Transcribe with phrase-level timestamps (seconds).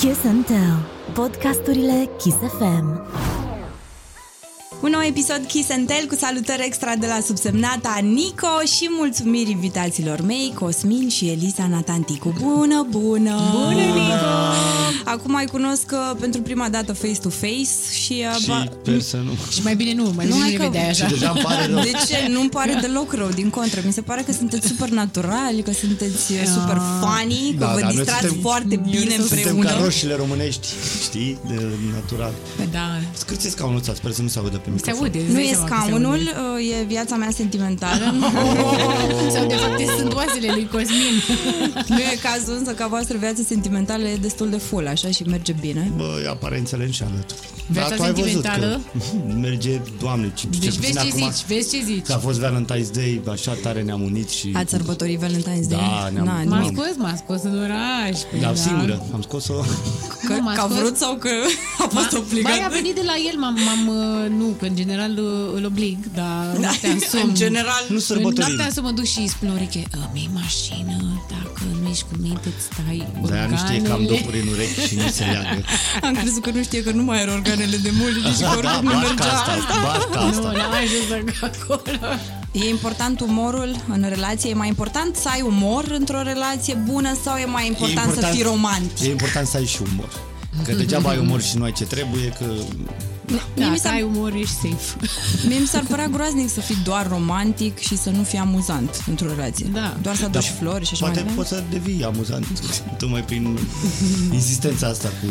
[0.00, 0.76] Kiss and Tell.
[1.12, 3.00] Podcasturile Kiss FM.
[4.82, 9.50] Un nou episod Kiss and Tell cu salutări extra de la subsemnata Nico și mulțumiri
[9.50, 12.34] invitaților mei, Cosmin și Elisa Natanticu.
[12.42, 13.36] Bună, bună!
[13.52, 14.85] Bună, Nico!
[15.14, 17.68] Acum mai cunosc uh, pentru prima dată face-to-face
[18.02, 18.24] și...
[18.32, 19.32] uh, Și ba- sper să nu.
[19.50, 21.10] Și mai bine nu, mai Nu, nu, hai nu că- ne vedeai Și așa.
[21.12, 21.80] deja îmi pare rău.
[21.80, 22.26] De ce?
[22.28, 23.80] Nu-mi pare deloc rău, din contră.
[23.84, 27.80] Mi se pare că sunteți super naturali, că sunteți uh, super funny, că Da, vă
[27.80, 29.68] da, noi distrați suntem- foarte bine Suntem împreună.
[29.70, 30.66] ca roșiile românești,
[31.02, 32.32] știi, de natural.
[32.72, 35.04] Da, Scârție scaunul ăsta, sper să nu se audă pe se microfon.
[35.04, 35.18] aude.
[35.18, 36.10] îți Nu dai e seama că se scaunul,
[36.48, 36.62] aude.
[36.64, 38.04] uh, e viața mea sentimentală.
[39.34, 41.14] Sau de fapt sunt oasele lui Cosmin.
[41.88, 45.54] Nu e cazul însă ca voastră viață sentimentală e destul de full, așa, și merge
[45.60, 45.92] bine.
[45.96, 47.24] Bă, aparențele înșeală.
[47.68, 48.80] Viața Dar tu ai văzut sentimentală?
[48.92, 52.06] Că merge, doamne, ce, Deci cel vezi puțin ce acum, zici, vezi ce zici.
[52.06, 54.50] Că a fost Valentine's Day, așa tare ne-am unit și...
[54.54, 55.78] Ați sărbătorit Valentine's Day?
[55.78, 56.76] Da, ne-am- Na, M-a nimic.
[56.78, 58.16] scos, m-a scos în oraș.
[58.30, 58.60] păi Dar da.
[58.60, 59.54] singură, am scos-o...
[60.26, 61.30] Că, Nu, m-a că a scos- vrut sau că
[61.78, 62.50] a fost Ma- obligat?
[62.52, 65.64] Mai a venit de la el, m-am, m-am uh, nu, că în general uh, îl
[65.64, 67.24] oblig, dar noaptea în somn.
[67.28, 67.82] în general.
[67.88, 68.54] Nu În sărbătorim.
[68.54, 70.96] noaptea să mă duc și îi spun Loriche, mi mașină,
[71.34, 74.38] dacă nu ești cu mine, îți stai Dar ea nu știe că am organele." dopuri
[74.44, 75.62] în urechi și nu se leagă.
[76.02, 78.50] Am crezut că nu știe că nu mai are organele de mult, deci că Da,
[78.56, 79.74] oricum nu barca mergea asta, asta.
[79.82, 80.50] barca Nu, asta.
[80.58, 81.82] n-am ajuns încă acolo.
[82.52, 84.50] E important umorul în relație?
[84.50, 88.42] E mai important să ai umor într-o relație bună sau e mai important, să fii
[88.42, 89.06] romantic?
[89.06, 90.08] E important să ai și umor.
[90.64, 92.44] Că degeaba ai umor și nu ai ce trebuie, că...
[93.28, 94.96] Mie Da, mi mi s-ar- ai umor, ești safe.
[95.48, 99.26] Mie mi s-ar părea groaznic să fii doar romantic și să nu fii amuzant într-o
[99.28, 99.66] relație.
[99.72, 99.96] Da.
[100.02, 101.54] Doar să aduci flori și așa Poate mai departe.
[101.54, 102.46] poți să devii amuzant
[102.98, 103.58] tocmai prin
[104.32, 105.26] insistența asta cu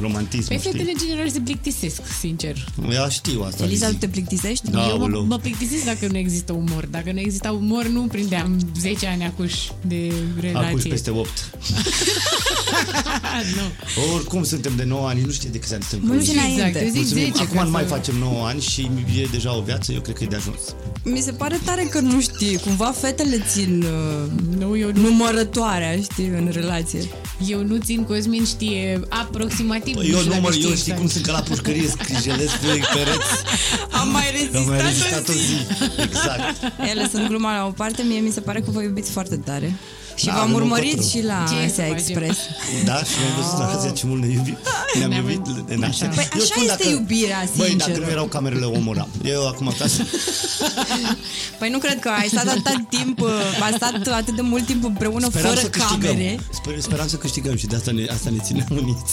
[0.00, 0.70] romantism, Pe știi?
[0.70, 2.68] fetele în general se plictisesc, sincer.
[2.90, 3.64] Ea știu asta.
[3.64, 4.00] Eliza, tu Lizi.
[4.04, 4.70] te plictisești?
[4.70, 5.24] Da, Eu mă, aoleu.
[5.24, 6.86] mă plictisesc dacă nu există umor.
[6.90, 9.54] Dacă nu exista umor, nu prindeam 10 ani acuș
[9.86, 10.68] de relație.
[10.68, 11.28] Acum peste 8.
[13.56, 13.62] nu.
[14.14, 16.08] Oricum suntem de 9 ani, nu știe de câți ani suntem.
[16.08, 16.38] Mult călători.
[16.54, 16.78] înainte.
[16.78, 17.24] Exact, eu zic Mulțumim.
[17.24, 17.42] 10.
[17.42, 20.16] Acum ca nu mai să- facem 9 ani și e deja o viață, eu cred
[20.16, 20.58] că e de ajuns.
[21.04, 22.56] Mi se pare tare că nu știi.
[22.56, 27.00] Cumva fetele țin uh, Nu, eu nu, numărătoarea, știi, în relație.
[27.46, 29.94] eu nu țin, Cosmin știe aproximativ.
[29.94, 30.98] Păi nu eu știu nu dacă mă, știe eu știi exact.
[31.00, 33.32] cum sunt ca la pușcărie, scrijelesc pe pereți.
[33.90, 35.56] Am mai Am mai rezistat, rezistat o zi.
[36.02, 36.44] Exact.
[36.90, 39.74] Ele sunt gluma la o parte, mie mi se pare că vă iubiți foarte tare.
[40.14, 41.08] Și Da, v-am avem un urmărit patru.
[41.10, 41.92] și la Ce să Asia facem?
[41.96, 42.38] Express.
[42.84, 44.58] Da, și ne-am văzut la Asia ce mult ne iubim.
[44.98, 46.10] Ne-am Ne-am- iubit de naștere.
[46.14, 47.88] Păi Eu așa spun este iubirea, Băi, sincer.
[47.88, 49.08] dacă nu erau camerele, o omoram.
[49.24, 50.02] Eu acum acasă.
[51.58, 53.28] Păi nu cred că ai stat atât timp, uh,
[53.62, 56.00] ai stat atât de mult timp împreună Speram fără să câștigăm.
[56.10, 56.38] camere.
[56.52, 59.12] Sper, speram să câștigăm și de asta ne, asta ne țineam uniți.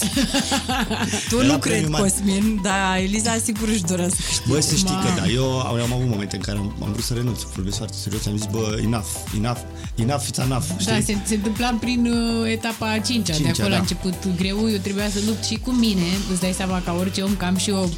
[1.30, 2.02] Tu Era nu cred, premiul mare.
[2.02, 4.48] Cosmin, dar Eliza sigur își dorea să câștige.
[4.48, 5.02] Băi, să știi Ma.
[5.02, 7.76] că da, eu am, am avut momente în care am, am vrut să renunț, vorbesc
[7.76, 9.06] foarte serios, am zis, bă, enough,
[9.36, 9.58] enough,
[9.94, 10.64] enough, it's enough,
[10.94, 11.12] știți?
[11.12, 13.76] Da, se, se întâmpla prin uh, etapa a cincea, de Cincea, acolo da.
[13.76, 17.20] a început greu, eu trebuia să lupt și cu mine, îți dai seama ca orice
[17.20, 17.90] om, că am și eu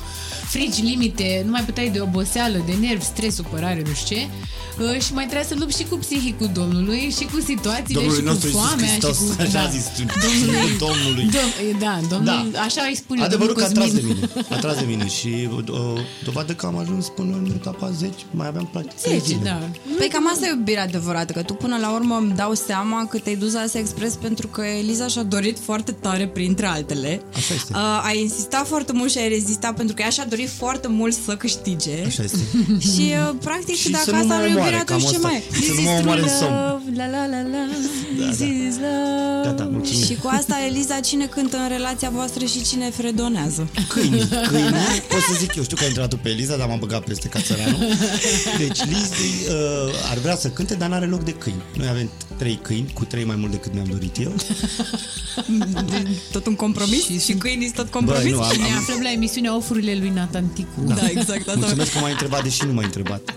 [0.48, 4.26] frici, limite, nu mai puteai de oboseală, de nervi, stres, supărare, nu știu ce,
[4.94, 8.24] uh, și mai trebuia să lupt și cu psihicul Domnului și cu situațiile Domnului și
[8.30, 9.42] nostru cu Iisus foamea Hristos, și cu...
[9.42, 9.60] așa da.
[9.62, 11.24] a zis tu, Domnului, Domnului.
[11.36, 12.60] Dom, da, domnul, Da.
[12.60, 14.28] așa îi spun eu, Adevărul că a domnul tras de Cosmin.
[14.34, 15.92] mine, a tras de mine și o, o
[16.24, 19.40] dovadă că am ajuns până în etapa 10, mai aveam practic 3 Zece, zile.
[19.44, 19.58] da.
[19.98, 23.18] Păi cam asta e iubirea adevărată, că tu până la urmă îmi dau seama că
[23.18, 27.22] te-ai dus la Asia Express pentru că Eliza și-a dorit foarte tare, printre altele.
[27.34, 27.72] Așa este.
[27.74, 31.14] Uh, ai insistat foarte mult și ai rezistat pentru că ea și-a dorit foarte mult
[31.26, 32.04] să câștige.
[32.06, 32.38] Așa este.
[32.92, 35.10] Și uh, practic Și dacă să nu asta mă nu e omoare, iubirea, cam atunci
[35.10, 35.28] ce asta.
[35.28, 35.54] mai e?
[35.54, 36.54] Să This nu is mă omoare true în somn.
[36.54, 37.62] love, La la la la,
[38.26, 38.44] this da.
[38.44, 39.40] is love.
[39.44, 40.04] Gata, mulțumim.
[40.04, 43.68] Și cu asta, Eliza, cine cântă în relația voastră și cine fredonează?
[43.88, 44.18] Câini,
[44.50, 44.70] câini,
[45.08, 47.40] pot să zic eu, știu că ai intrat pe Eliza, dar m-am băgat peste ca
[47.40, 47.78] țăranul.
[48.58, 51.62] Deci Lizi uh, ar vrea să cânte, dar n-are loc de câini.
[51.76, 54.34] Noi avem trei câini, cu trei mai mult decât mi-am dorit eu.
[55.90, 57.04] De, tot un compromis?
[57.04, 58.22] Și, și câinii sunt tot compromis?
[58.22, 60.80] Băi, nu, am, Ne am, aflăm la emisiunea Ofurile lui Nathan Ticu.
[60.80, 61.48] Da, exact.
[61.48, 63.34] Asta mulțumesc că m-ai întrebat, deși nu m-ai întrebat.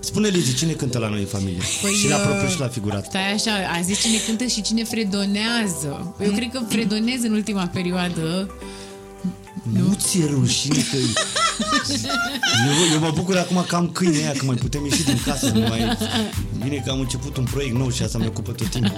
[0.00, 1.62] Spune Lizi, cine cântă la noi în familie?
[1.82, 3.04] Păi, și la uh, propriu și la figurat.
[3.04, 6.14] Stai așa, a zis cine cântă și cine fredonează.
[6.24, 8.50] Eu cred că fredonez în ultima perioadă.
[9.62, 10.96] Nu ți-e rușine că...
[12.66, 15.50] eu, eu mă bucur acum că am câine aia, că mai putem ieși din casă.
[15.50, 15.96] Nu mai...
[16.62, 18.92] Bine că am început un proiect nou și asta mi ocupă tot timpul.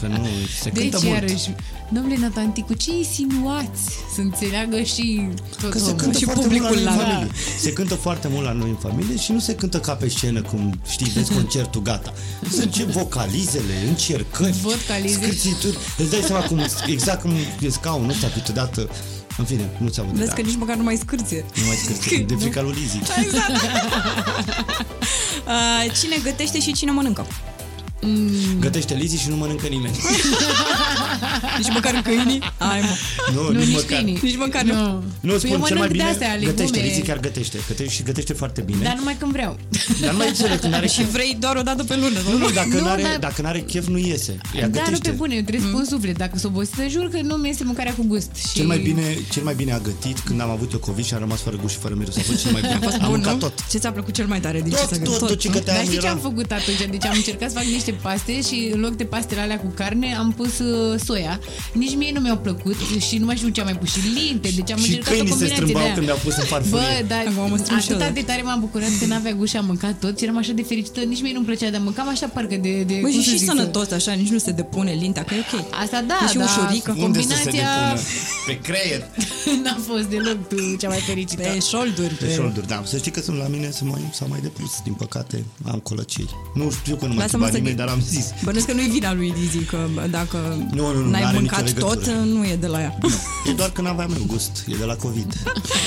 [0.00, 0.26] Că nu,
[0.62, 1.14] se Deci, cântă mult.
[1.14, 1.50] iarăși,
[1.92, 3.82] domnule Natanticu, ce insinuați?
[4.14, 5.28] Să înțeleagă și
[5.60, 5.96] tot Că se omul.
[5.96, 7.32] cântă Și foarte mult la publicul noi în la- familie.
[7.60, 10.42] Se cântă foarte mult la noi în familie și nu se cântă ca pe scenă,
[10.42, 12.12] cum știi, vezi concertul, gata.
[12.50, 15.14] Sunt ce vocalizele, încercări, Vocalize.
[15.14, 15.76] scârțituri.
[15.98, 17.30] Îți dai seama cum, exact cum
[17.60, 18.88] e scaunul ăsta câteodată.
[19.38, 21.44] În fine, nu ți-am Vezi că nici măcar nu mai scârție.
[21.54, 22.98] Nu mai scârție, de frica lui Lizzy.
[23.24, 23.50] Exact.
[25.46, 27.26] Uh, cine gătește și cine mănâncă?
[28.60, 29.96] Gătește Lizi și nu mănâncă nimeni.
[31.58, 32.40] Nici măcar câinii?
[32.58, 32.94] Ai, mă.
[33.34, 33.88] nu, Nu, nici nici măcar.
[33.98, 34.18] câinii.
[34.22, 34.74] Nici măcar nu.
[34.74, 35.02] Nu.
[35.20, 36.86] Nu, Păi spun eu cel mai mănânc bine, de-astea, gătește, legume.
[36.92, 37.58] Lizi chiar gătește.
[37.68, 38.82] gătește și gătește foarte bine.
[38.82, 39.56] Dar numai când vreau.
[40.00, 41.10] Dar nu mai înțeleg, când are Și chef.
[41.12, 43.60] vrei doar o dată pe lună, Nu, nu, dacă Nu, nu are, dar- dacă n-are
[43.60, 44.32] chef, nu iese.
[44.32, 45.08] Ea Dar nu gătește.
[45.10, 46.16] pe bune, eu trebuie să pun suflet.
[46.18, 48.30] Dacă sunt obosită, jur că nu mi este mâncarea cu gust.
[48.34, 48.52] Și...
[48.54, 51.20] Cel mai, bine, cel mai bine a gătit când am avut eu COVID și am
[51.20, 52.16] rămas fără gust și fără miros.
[52.16, 52.74] A fost cel mai bine.
[52.74, 53.38] A fost am bun, mâncat nu?
[53.38, 53.52] tot.
[53.70, 55.26] Ce ți-a plăcut cel mai tare din ce Tot, s-a tot, găsit?
[55.26, 55.54] tot ce nu?
[55.54, 56.86] găteam Dar știi ce era- am făcut atunci?
[56.90, 60.14] Deci am încercat să fac niște paste și în loc de pastele alea cu carne
[60.16, 61.40] am pus uh, soia.
[61.72, 62.76] Nici mie nu mi-au plăcut
[63.08, 64.48] și nu mai știu ce am mai pus și linte.
[64.54, 65.92] Deci am Și încercat o câinii se combinație de strâmbau aia.
[65.94, 66.80] când mi-au pus în farfurie.
[67.00, 68.14] Bă, dar Acum mă strâng și eu, atâta da.
[68.20, 70.62] de tare m-am bucurat că n-avea gust și am mâncat tot și eram așa de
[70.62, 71.00] fericită.
[71.00, 72.82] Nici mie nu-mi plăcea de mâncam așa parcă de...
[72.90, 75.34] de Băi, cum și, să și zic, sănătos așa, nici nu se depune linta, că
[75.34, 75.64] e ok.
[75.82, 76.94] Asta da, E și da, ușurică.
[76.98, 78.00] Unde să se combinația depună?
[78.46, 79.02] Pe creier.
[79.64, 81.42] n-a fost deloc tu cea mai fericită.
[81.42, 82.14] Pe șolduri.
[82.14, 82.82] Pe șolduri, da.
[82.84, 86.28] Să știi că sunt la mine, să mai, s-a mai depus, din păcate, am colăcei.
[86.54, 88.26] Nu știu că nu mai Lasă-mă întreba să nimeni, ghi- dar am zis.
[88.44, 89.78] Bănuiesc că nu-i vina lui Lizi, că
[90.10, 90.36] dacă
[90.72, 92.24] Nu, nu, nu, n-ai n-are mâncat nicio tot, legătură.
[92.24, 92.98] nu e de la ea.
[93.48, 95.32] E doar că n-aveam eu gust, e de la COVID.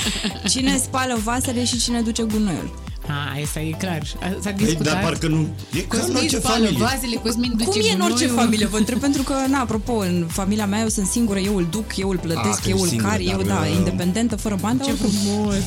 [0.52, 2.78] Cine spală vasele și cine duce gunoiul?
[3.08, 4.02] A, asta e clar.
[4.42, 4.92] S-a Ei, discutat.
[4.92, 5.46] dar parcă nu...
[5.72, 6.78] E ca în Cosmin orice spală familie.
[6.84, 8.42] vasele, Cosmin duce Cum e în orice gunoiul.
[8.44, 8.66] familie?
[8.66, 11.96] Vă întreb pentru că, na, apropo, în familia mea eu sunt singură, eu îl duc,
[11.96, 14.36] eu îl Ah, plătesc, că eu ești îl singură, car, eu, dar, da, uh, independentă,
[14.36, 15.10] fără bani, dar Ce oricum.
[15.10, 15.62] frumos, oh,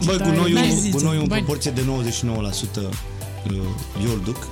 [0.00, 0.30] ce Băi, tare.
[0.30, 0.92] gunoiul, N-ai zis.
[0.92, 1.42] gunoiul în Bani.
[1.42, 3.54] proporție de 99% uh,
[4.04, 4.46] eu îl duc.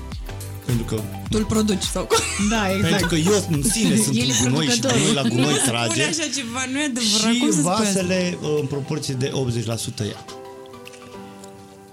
[0.66, 0.94] Pentru că,
[1.30, 2.18] Tu îl produci sau cum?
[2.50, 3.04] Da, pentru exact.
[3.08, 4.98] că eu în sine sunt El e un gunoi și producătorul.
[5.00, 6.02] gunoi la gunoi Spune trage.
[6.02, 7.32] așa ceva, nu e adevărat.
[7.34, 7.82] Și cum să spui asta?
[7.84, 10.24] vasele uh, în proporție de 80% ea.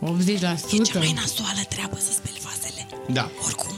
[0.01, 0.73] 80%.
[0.73, 2.87] E cea mai nasoală treabă să speli vasele.
[3.17, 3.29] Da.
[3.45, 3.72] Oricum.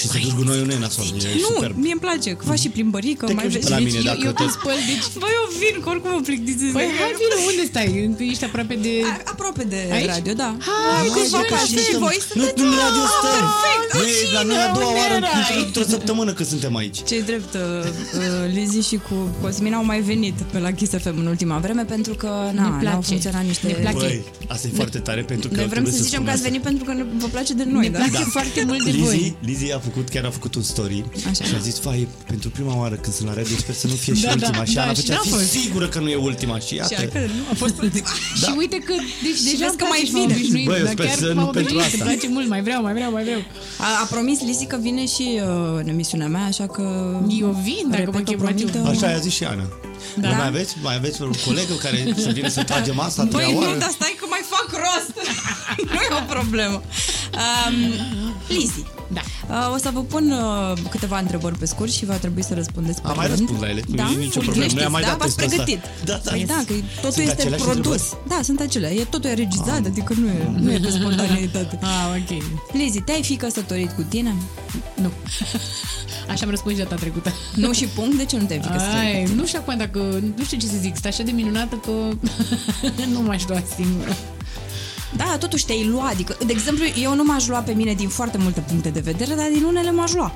[0.00, 1.74] Și să duci gunoiul nu e nasol, e Nu, superb.
[1.84, 3.66] mie îmi place, că faci și plimbării, că Te mai chem și vezi.
[3.68, 5.06] pe la Deci mine, eu- dacă Eu tot- te spăl, deci...
[5.22, 6.72] Băi, eu vin, că oricum mă plictisesc.
[6.78, 7.86] Păi hai, vină, unde stai?
[8.18, 8.92] Că Ești aproape de...
[9.12, 10.10] A- Aproape de Aici?
[10.14, 10.50] radio, da.
[10.68, 12.58] Hai, Cu deci vacanțe noi și stăm- voi Nu, sunteți...
[12.60, 13.44] nu în radio Ah, stăm.
[13.48, 15.64] Perfect, Nu e la noi a doua unde oară, erai?
[15.64, 16.98] într-o săptămână că suntem aici.
[17.10, 21.16] Cei drept, uh, uh, Lizi și cu Cosmin au mai venit pe la Kiss FM
[21.24, 22.84] în ultima vreme pentru că na, Ne place.
[22.88, 23.66] n-au funcționat niște...
[23.66, 23.96] Ne place.
[24.06, 24.18] Băi,
[24.54, 26.48] asta e foarte tare pentru că Noi vrem trebuie să zicem spun că ați asta.
[26.50, 27.98] venit pentru că ne- vă place de noi, Ne da?
[27.98, 29.36] place foarte mult de Lizzy, voi.
[29.48, 31.44] Lizzy a făcut, chiar a făcut un story Așa.
[31.44, 34.14] și a zis, fai, pentru prima oară când sunt la radio, sper să nu fie
[34.20, 34.64] și Da, da, ultima.
[34.64, 35.50] și da, Ana și făcea, n-a fi fost.
[35.50, 36.58] sigură că nu e ultima.
[36.58, 38.08] Și Și iată, că nu a fost ultima.
[38.42, 40.34] Și uite că, deci deja vezi că mai mai vine.
[40.34, 42.04] obișnuit, Băi, eu dar sper chiar să nu m-am pentru obișnuit, asta.
[42.04, 43.42] îmi place mult, mai vreau, mai vreau, mai vreau.
[43.78, 46.82] A, a promis Lizi că vine și uh, în emisiunea mea, așa că...
[47.40, 48.78] Eu vin dacă mă Repet o chemați promită.
[48.78, 48.86] eu.
[48.86, 49.66] așa i-a zis și Ana.
[50.20, 50.28] Da.
[50.28, 50.76] Mai aveți?
[50.82, 53.78] Mai aveți un coleg care să vină să tragem asta a Băi, treia nu, oară?
[53.78, 55.12] dar stai că mai fac rost.
[55.94, 56.82] nu e o problemă.
[57.34, 57.94] Um,
[58.48, 59.20] Lizi, Da.
[59.48, 63.00] uh, o să vă pun uh, câteva întrebări pe scurt și va trebui să răspundeți
[63.02, 63.38] pe Am mai rând.
[63.38, 64.02] răspuns la ele, nu Da?
[64.12, 64.56] e nicio Le problemă.
[64.58, 65.08] Noi știți, am mai da?
[65.08, 65.62] dat V-ați testul ăsta.
[65.62, 66.04] pregătit.
[66.04, 66.30] Da, da.
[66.30, 67.76] Păi da, că totul Sunt este aceleași produs.
[68.00, 68.28] întrebări?
[68.28, 68.86] Da, sunt acele.
[68.88, 71.78] E, totul e regizat, adică nu e, nu e pe spontaneitate.
[71.90, 72.42] Ah, ok.
[72.72, 74.34] Lizi, te-ai fi căsătorit cu tine?
[75.02, 75.10] Nu.
[76.30, 77.32] Așa am răspuns și data trecută.
[77.54, 78.16] Nu și punct?
[78.16, 78.98] De ce nu te-ai fi căsătorit?
[79.14, 79.98] Ai, nu știu acum dacă,
[80.36, 81.90] nu știu ce să zic, sunt așa de minunată că
[83.12, 84.16] nu m-aș lua singură.
[85.16, 86.10] Da, totuși te-ai luat.
[86.12, 89.34] Adică, de exemplu, eu nu m-aș lua pe mine din foarte multe puncte de vedere,
[89.34, 90.32] dar din unele m-aș lua.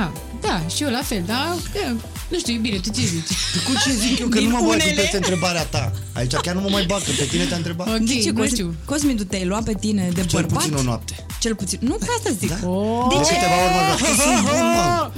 [0.00, 0.08] Ah,
[0.40, 1.80] da, și eu la fel, da, că,
[2.28, 3.28] nu știu, e bine, tu ce zici?
[3.66, 4.90] Cu ce zic eu că Din nu mă bag unele?
[4.90, 5.92] peste întrebarea ta?
[6.12, 7.86] Aici chiar nu mă mai bag, că pe tine te-a întrebat.
[7.88, 8.74] Ok, De ce, nu Cosmin, știu.
[8.84, 10.58] Cosmin, tu te-ai luat pe tine de Cel bărbat?
[10.62, 11.26] puțin o noapte.
[11.40, 11.78] Cel puțin.
[11.82, 12.48] Nu, pe asta zic.
[12.60, 12.68] Da?
[12.68, 13.32] Oh, De De ce?
[13.32, 15.10] câteva ori mă rog, că sunt bun, mă.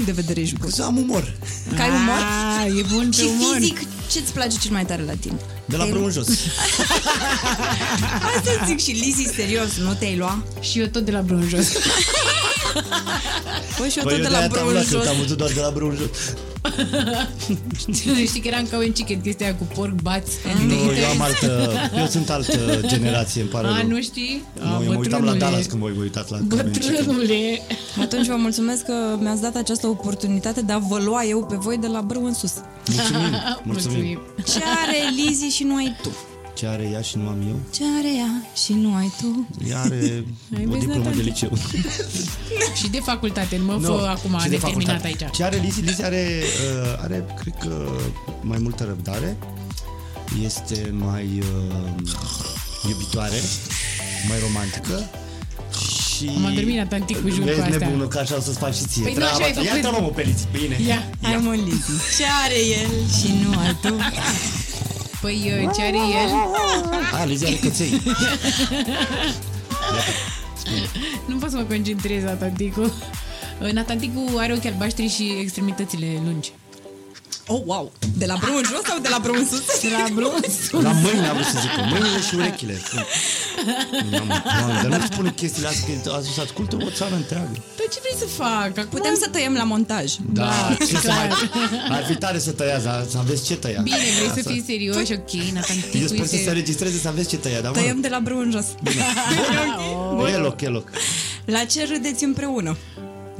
[0.00, 0.68] E- Din ce punct de vedere ești bun?
[0.68, 1.32] Că să am umor.
[1.76, 2.18] Că ai umor?
[2.60, 3.56] Ah, e bun pe Și umor.
[3.56, 3.78] fizic,
[4.12, 5.34] ce-ți place cel mai tare la tine?
[5.64, 6.28] De la Te-ai brâu în jos.
[8.36, 10.38] Asta zic și Lizzy, serios, nu te-ai luat?
[10.60, 11.66] Și eu tot de la brun jos.
[13.78, 15.04] Păi și eu Păi tot eu de la de-aia te-am brâu luat, în că jos.
[15.04, 16.08] te-am văzut doar de la brâu în jos.
[18.26, 20.36] Știi că eram ca un chicken, chestia aia cu porc, bați.
[20.66, 23.88] Nu, eu am altă, eu sunt altă generație, îmi pare A, rău.
[23.88, 24.42] nu știi?
[24.60, 25.38] A, Nu, eu mă uitam la bătrânule.
[25.38, 26.94] Dallas când voi vă uitați la Carmen Chicken.
[26.96, 27.60] Bătrânule.
[28.00, 31.76] Atunci vă mulțumesc că mi-ați dat această oportunitate de a vă lua eu pe voi
[31.76, 32.52] de la brâu în sus.
[32.86, 34.20] Mulțumim, mulțumim.
[34.46, 36.08] Ce are Lizzy și nu ai tu?
[36.60, 37.58] Ce are ea și nu am eu?
[37.74, 39.48] Ce are ea și nu ai tu?
[39.68, 39.94] Ea are
[40.56, 41.22] Ai o vezi, diplomă de Natalia?
[41.22, 41.50] liceu.
[42.80, 44.60] Și de facultate, nu mă fă acum și de neterminat
[45.00, 45.06] facultate.
[45.06, 45.34] aici.
[45.34, 45.80] Ce are Lizzy?
[45.80, 47.88] Lizzy are, uh, are, cred că,
[48.40, 49.36] mai multă răbdare.
[50.44, 53.40] Este mai uh, iubitoare,
[54.28, 55.10] mai romantică.
[56.16, 56.30] Și...
[56.38, 57.78] M-a terminat tantic cu jur cu Vezi, astea.
[57.78, 59.02] nebunul, că așa o să-ți faci și ție.
[59.02, 59.60] Păi nu, așa treaba ai ta.
[59.60, 59.84] făcut.
[59.84, 60.76] Ia-te, mă, pe Lizzy, bine.
[60.88, 61.10] Ia.
[61.22, 62.16] Hai mă, Lizzy.
[62.18, 63.94] Ce are el și nu ai tu?
[65.20, 66.30] Păi uh, ce are el?
[67.20, 68.00] A, Lizzy are căței.
[71.26, 72.92] Nu pot să mă concentrez la tanticul.
[73.62, 76.52] Uh, Natanticul are ochi albaștri și extremitățile lungi.
[77.52, 77.92] Oh, wow!
[78.16, 79.80] De la brâu în jos sau de la brâu în sus?
[79.80, 80.82] De la brunsul.
[80.82, 82.74] La mâini am vrut să zic, mâinile și urechile.
[84.10, 87.52] Mamă, doamne, dar nu spune chestiile astea, că a zis, ascultă o țară întreagă.
[87.52, 88.78] Dar ce vrei să fac?
[88.78, 90.12] Acum Putem să tăiem la montaj.
[90.32, 91.28] Da, ce să mai...
[91.28, 91.98] clar.
[91.98, 93.80] Ar fi tare să tăiați, dar să aveți ce tăia.
[93.82, 94.50] Bine, vrei să Asta.
[94.50, 97.78] fii serios, ok, Natanticu Eu sper să se registreze să aveți ce tăia, dar mă,
[97.78, 98.66] Tăiem de la brâu în jos.
[100.34, 100.88] e loc, e loc.
[101.44, 102.76] La ce râdeți împreună?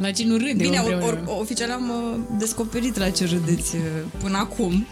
[0.00, 1.22] La ce nu râde Bine, or, împreună?
[1.30, 3.82] or, oficial am uh, descoperit la ce râdeți uh,
[4.22, 4.86] până acum,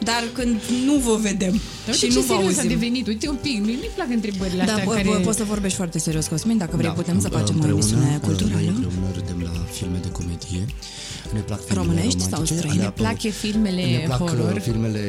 [0.00, 2.68] dar când nu vă vedem Dar și uite nu ce vă serios a auzim.
[2.68, 3.06] devenit.
[3.06, 5.08] Uite un pic, nu-i plac întrebările Da, astea po- care...
[5.20, 7.72] po- poți să vorbești foarte serios, Cosmin, dacă vrei Da, putem să facem o împreună,
[7.82, 8.54] emisiune uh, culturală.
[8.60, 10.64] Noi împreună râdem la filme de comedie.
[11.32, 12.76] Ne plac filmele Românești sau romantice, străine?
[12.82, 14.58] alea- Ne plac filmele ne plac uh, horror.
[14.68, 15.02] filmele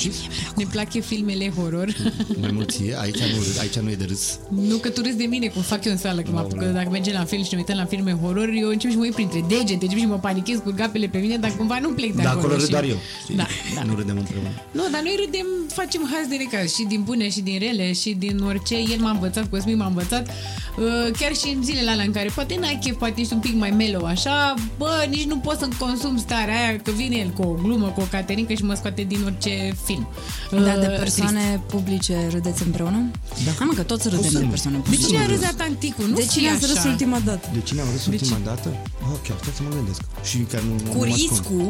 [0.00, 0.28] cum zici?
[0.56, 1.96] Ne plac filmele horror.
[2.40, 4.38] mai mult ție, aici nu, râd- aici nu e de râs.
[4.48, 6.64] Nu că tu râzi de mine, cum fac eu în sală, că, mă apuc, că
[6.64, 9.14] dacă mergem la film și ne uităm la filme horror, eu încep și mă uit
[9.14, 12.22] printre degete, încep și mă panichez cu gapele pe mine, dar cumva nu plec de
[12.22, 12.38] Dar acolo.
[12.40, 12.96] acolo râd și- doar eu.
[13.22, 13.36] știi?
[13.36, 13.82] Da, da.
[13.82, 14.48] Nu râdem împreună.
[14.72, 18.10] Nu, dar noi râdem, facem haz de necaz și din bune și din rele și
[18.18, 18.74] din orice.
[18.74, 22.56] El m-a învățat, Cosmin m-a învățat, uh, chiar și în zilele alea în care poate
[22.60, 26.18] n-ai chef, poate ești un pic mai mellow, așa, bă, nici nu pot să-mi consum
[26.18, 29.18] starea aia, că vine el cu o glumă, cu o caterincă și mă scoate din
[29.24, 30.04] orice film.
[30.50, 33.00] Dar de Uh, persoane publice râdeți împreună?
[33.44, 33.50] Da.
[33.58, 34.46] Hai mă, că toți râdem de să nu?
[34.54, 34.90] persoane trist.
[35.00, 35.06] De publice.
[35.06, 35.48] cine a Nu râs râs.
[35.54, 36.06] Atlanticul?
[36.08, 36.88] Nu De cine fii ați râs așa.
[36.88, 37.46] ultima dată?
[37.56, 38.68] De cine am râs ultima dată?
[39.10, 40.00] Oh, chiar stai să mă gândesc.
[40.28, 41.20] Și chiar nu, Cu nu mă ascund.
[41.20, 41.68] riscul,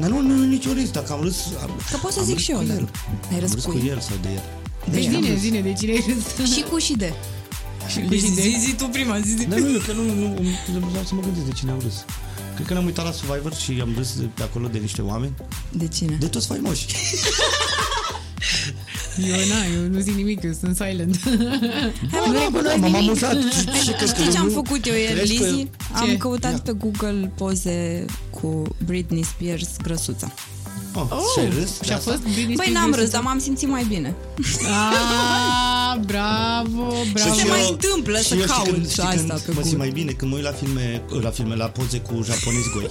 [0.00, 0.92] Dar nu, nu, nu, niciun risc.
[0.98, 1.36] Dacă am râs...
[1.64, 2.88] Am, Că pot să am zic râs și eu, cu dar- el.
[3.32, 3.86] Ai râs am râs cu cu el?
[3.92, 4.42] el sau de el.
[4.94, 6.04] Deci De- zine, zine, de cine ai
[6.38, 6.52] râs?
[6.54, 7.10] și cu și de.
[7.92, 8.40] Și cu și de...
[8.46, 9.44] Zi, zi tu prima, zi, zi.
[9.46, 10.14] Dar nu, că nu, nu,
[10.72, 11.96] nu, nu vreau să mă gândesc de cine am râs.
[12.54, 15.32] Cred că ne-am uitat la Survivor și am râs de pe acolo de niște oameni,
[15.70, 16.16] De cine?
[16.20, 16.86] de toți faimoși.
[19.28, 21.20] Eu, na, eu nu zic nimic, eu sunt silent.
[22.10, 23.36] Hai, nu recunosc M-am amuzat.
[24.06, 25.66] Știi ce am făcut eu ieri, Crezi că- Lizzy?
[25.94, 26.16] Am Ce?
[26.16, 26.58] căutat Ia.
[26.64, 30.32] pe Google poze cu Britney Spears grăsuța.
[30.94, 31.78] Oh, și ai râs?
[31.78, 32.10] de și a asta?
[32.10, 33.16] fost Britney Băi, Spears n-am râs, grăsuță?
[33.16, 34.14] dar m-am simțit mai bine.
[35.92, 37.34] Ah, bravo, bravo.
[37.34, 39.40] se Și mai eu- întâmplă și să eu știi caut când- și știi asta când
[39.44, 39.68] pe Mă Google.
[39.72, 40.86] simt mai bine când mă uit la filme,
[41.26, 42.86] la filme, la poze cu japonezi goi.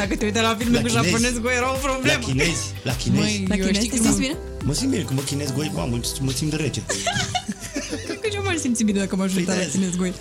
[0.00, 1.08] Dacă te uitai la filme La cu chinezi.
[1.08, 2.22] japonez, cu era o La problemă.
[2.28, 3.22] chinezi, la chinezi.
[3.22, 4.36] Măi, La eu chinezi știi te că simți m-am- bine?
[4.68, 5.94] Mă simt bine, când mă chinez goi, mamă,
[6.26, 6.80] mă simt de rece.
[8.06, 10.12] Cred că eu m-aș simți bine dacă m-aș uita la Păi, chinez goi.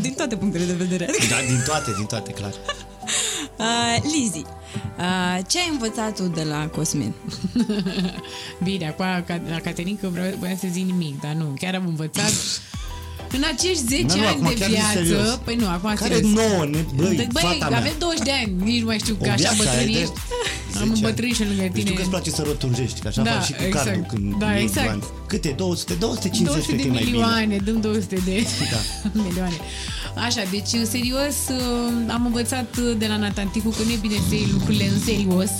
[0.00, 1.04] Din toate punctele de vedere.
[1.08, 2.52] Adică, Da, din toate, din toate, clar.
[3.58, 4.46] Uh, Lizzy, uh,
[5.48, 7.12] ce ai învățat tu de la Cosmin?
[8.64, 12.32] Bine, acum ca- la Caterinca vreau, voiam să zic nimic, dar nu, chiar am învățat
[13.36, 15.38] în acești 10 Da, nu, ani acum de chiar zici viață, serios.
[15.44, 16.32] păi nu, acum Care serios.
[16.32, 17.78] nouă, ne, băi, Băi, fata mea.
[17.78, 19.98] avem 20 de ani, nici nu mai știu că O așa viață ai bătrâni de-
[20.00, 20.12] ești.
[20.72, 20.92] 10 Am ani.
[20.94, 21.84] îmbătrânit și lângă Deci tine.
[21.90, 23.84] tu că îți place să rotunjești, că așa Da, faci și cu exact.
[23.86, 24.86] cardul când Da, nu exact.
[24.86, 25.02] bani.
[25.26, 25.48] Câte?
[25.56, 25.94] 200?
[25.94, 27.16] 250 200 cred de că e mai bine.
[27.16, 28.80] milioane, dăm 200 de Da.
[29.26, 29.56] milioane.
[30.16, 34.14] Așa, deci, în serios, uh, am învățat uh, de la Natanticu că nu e bine
[34.28, 35.50] să iei lucrurile în serios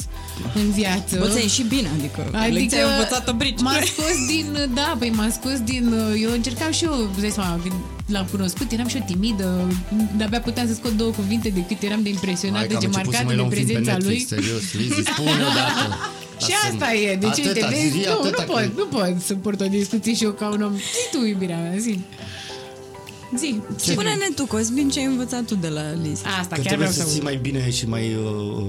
[0.54, 1.16] în viață.
[1.18, 3.60] Bă, ți-a ieșit bine, adică, adică lecția ai învățat-o brici.
[3.60, 7.58] M-a scos din, da, păi m-a scos din, eu încercam și eu, îți dai seama,
[7.62, 7.74] când
[8.06, 9.72] l-am cunoscut, eram și eu timidă,
[10.16, 12.92] de-abia puteam să scot două cuvinte de cât eram de impresionată, Hai că de am
[12.92, 14.16] început să marcată mai de luăm film pe prezența lui.
[14.16, 15.84] Netflix, serios, Lizzy, spune odată.
[16.44, 16.72] Și Lasă-mă.
[16.72, 19.34] asta e, deci uite, Atâta, vezi, zi, nu, atâta nu că- pot, nu pot să
[19.34, 20.72] port o discuție și eu ca un om.
[20.96, 22.00] Zi tu, iubirea mea, zi.
[23.38, 23.60] Zi.
[23.84, 26.22] Ce Spune-ne tu, Cosmin, ce ai învățat tu de la Lizzy?
[26.40, 27.22] Asta, Că chiar trebuie vreau să să ții aud.
[27.22, 28.64] mai bine și mai uh,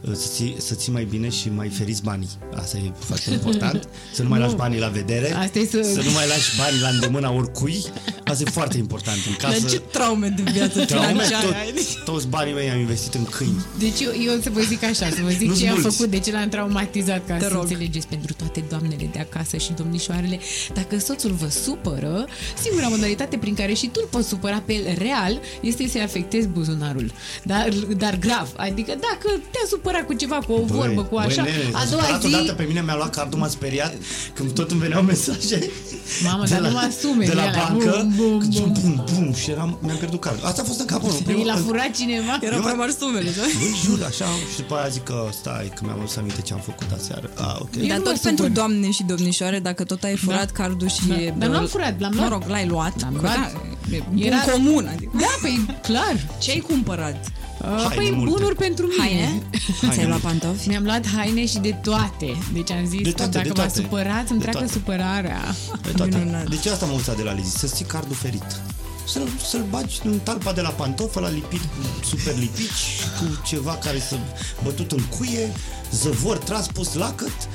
[0.00, 2.28] uh, să, ții, să ții mai bine și mai feriți banii.
[2.54, 3.88] Asta e foarte important.
[4.14, 4.44] Să nu mai Nu.
[4.44, 5.34] lași banii la vedere.
[5.34, 7.84] Asta e să- să nu mai lași banii la îndemâna oricui.
[8.24, 9.18] Asta e foarte important.
[9.26, 11.74] În Dar casă, ce traume de viață Traume, financiară tot, ai?
[12.04, 13.64] toți banii mei am investit în câini.
[13.78, 15.96] Deci eu, eu să vă zic așa, să vă zic Nu-s ce am mulți.
[15.96, 17.62] făcut, de ce l-am traumatizat, ca Te să rog.
[17.62, 20.38] înțelegeți pentru toate doamnele de acasă și domnișoarele.
[20.74, 22.26] Dacă soțul vă supără,
[22.62, 26.46] singura modalitate prin care și tu îl poți supăra pe el real este să-i afectezi
[26.46, 27.12] buzunarul.
[27.42, 28.48] Dar, dar grav.
[28.56, 32.02] Adică dacă te-a supărat cu ceva, cu o vorbă, cu așa, nene, a s-a doua
[32.02, 32.26] supărat zi...
[32.26, 33.92] odată pe mine, mi-a luat cardul, m-a speriat
[34.34, 35.70] când tot îmi veneau mesaje
[36.24, 37.68] Mamă, de dar la, nu mă asume de la de alea.
[37.68, 38.72] bancă Bum, bum, cât bum.
[38.82, 40.46] bum, bum, și eram, mi-am pierdut cardul.
[40.46, 41.38] Asta a fost în capul meu.
[41.38, 42.38] Și l-a furat cineva?
[42.40, 43.42] Erau prea mari sumele, da?
[43.58, 46.60] Băi, jur, așa, și după aia zic că stai, că mi-am adus aminte ce am
[46.60, 47.30] făcut aseară.
[47.36, 47.74] Ah, ok.
[47.80, 48.58] Eu Dar nu tot mă pentru supăr.
[48.58, 51.06] doamne și domnișoare, dacă tot ai furat cardul și...
[51.08, 51.14] Da.
[51.14, 52.28] e- Dar nu am furat, l-am luat.
[52.28, 53.00] Mă rog, l-ai luat.
[53.00, 53.52] L-am că luat.
[53.90, 55.10] Da, e bun Era- comun, adică.
[55.20, 56.16] Da, păi clar.
[56.40, 57.26] Ce ai cumpărat?
[57.60, 58.30] Uh, Haine păi multe.
[58.34, 59.02] bunuri pentru mine.
[59.02, 59.42] Haine?
[59.94, 60.68] Ți-ai luat pantofi?
[60.68, 62.36] Mi-am luat haine și de toate.
[62.52, 63.80] Deci am zis De că toate, dacă de m-a toate.
[63.80, 64.72] supărat, îmi De treacă toate.
[64.72, 65.54] supărarea.
[65.82, 66.16] Pe toate.
[66.18, 66.48] Minunat.
[66.48, 68.44] Deci asta m-am învățat de la Lizzy, să-ți ții cardul ferit.
[69.06, 72.82] Să-l, să-l bagi în talpa de la pantof, la lipit cu super lipici,
[73.18, 74.16] cu ceva care să
[74.62, 75.52] bătut în cuie,
[75.92, 77.48] zăvor tras pus lacăt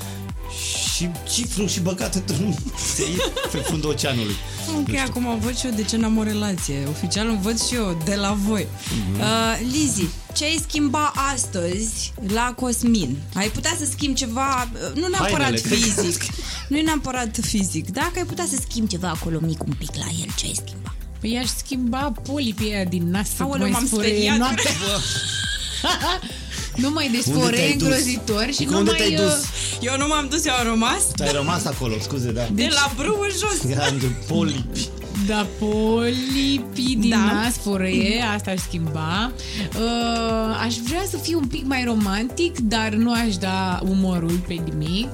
[0.96, 2.56] și cifru și băgat într-un
[2.96, 4.36] țeit pe fundul oceanului.
[4.76, 6.86] Ok, acum văd și eu de ce n-am o relație.
[6.90, 8.68] Oficial învăț și eu de la voi.
[9.10, 9.20] Mhm.
[9.20, 10.06] Uh, Lizzy,
[10.36, 13.18] ce ai schimba astăzi la Cosmin?
[13.34, 16.24] Ai putea să schimbi ceva, nu neapărat Hainele, cred că- fizic,
[16.68, 20.06] nu e neapărat fizic, dacă ai putea să schimbi ceva acolo mic un pic la
[20.22, 20.96] el, ce ai schimba?
[21.20, 24.72] Păi aș schimba polipii aia din nas să Aoleu, mai m-am sfărăie speriat, noaptea.
[26.78, 27.82] nu mai Unde desfore te-ai dus?
[27.88, 29.00] îngrozitor și nu Unde mai...
[29.00, 29.36] te-ai uh, dus?
[29.82, 32.48] Eu nu m-am dus, eu am rămas Tu ai rămas acolo, scuze, da.
[32.52, 33.76] de la brâu în jos.
[33.76, 34.88] Grande polipi.
[35.28, 37.18] Da, polipii din Da.
[37.34, 39.32] nas, fărăie, asta aș schimba.
[39.76, 44.54] Uh, aș vrea să fiu un pic mai romantic, dar nu aș da umorul pe
[44.54, 45.10] nimic.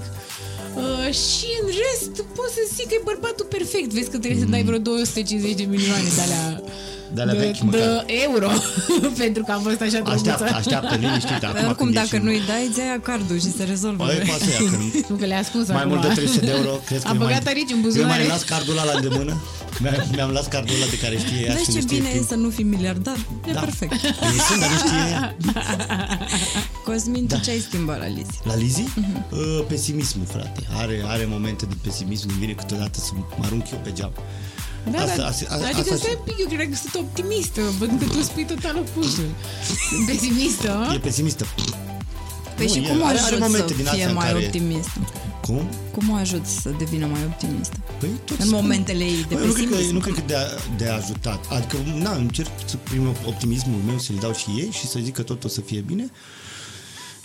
[0.75, 3.91] Uh, și în rest pot să zic că e bărbatul perfect.
[3.93, 6.61] Vezi că trebuie să dai vreo 250 de milioane de alea
[7.15, 7.79] De alea vechi, de, măcar.
[7.79, 8.49] de euro
[9.23, 10.55] pentru că am fost așa Așteaptă, drăguță.
[10.61, 11.39] așteaptă, liniștit.
[11.43, 14.03] Dar Acum oricum, când dacă ieșim- nu-i dai, îți ia cardul și se rezolvă.
[14.05, 15.89] Băi, poate să ia, că nu- Nu că le-a ascuns mai acum.
[15.91, 18.21] mult de 300 de euro, crezi că Am eu băgat mai, aici în Eu buzunare.
[18.23, 19.33] mai las cardul ăla la îndemână?
[19.81, 22.09] Mi-am, mi-am las cardul ăla de care știe ea Vezi și ce nu știe bine
[22.09, 22.27] e timp.
[22.27, 23.17] să nu fii miliardar?
[23.49, 23.59] E Da.
[23.59, 23.91] perfect.
[24.03, 25.23] Eu sunt, dar nu știe ea.
[26.87, 27.35] Cosmin, Da.
[27.35, 28.37] tu ce ai schimbat la Lizi?
[28.43, 28.83] La Lizzy?
[28.95, 29.25] Mhm.
[29.31, 30.61] Uh, pesimismul, frate.
[30.81, 34.11] Are, are momente de pesimism, îmi vine câteodată să mă arunc eu pe geam.
[34.91, 37.89] Da, Asta- da, asta- adică asta- stai un pic, eu cred că sunt optimistă, văd
[37.99, 39.29] că tu spui total opusul.
[39.89, 41.45] Sunt pesimistă, E pesimistă.
[42.55, 44.13] Păi Nu, și e- cum o are- are ajut momente să din fie astea în
[44.13, 44.89] mai care- optimist?
[45.41, 45.69] Cum?
[45.91, 47.75] Cum o ajut să devină mai optimistă?
[47.99, 48.59] Păi, tot În spun.
[48.61, 49.93] momentele ei de Băi, eu nu cred că, pesimism?
[49.93, 50.43] nu cred că de, a,
[50.77, 51.45] de ajutat.
[51.49, 55.21] Adică, na, încerc să prin optimismul meu să-l dau și ei și să zic că
[55.21, 56.05] tot o să fie bine.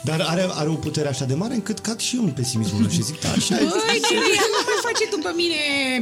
[0.02, 2.90] Dar are, are o putere așa de mare încât cad și eu în pesimismul meu
[2.90, 3.59] și zic, da, așa e.
[3.59, 5.55] Băi, Chiria, nu mă face tu pe mine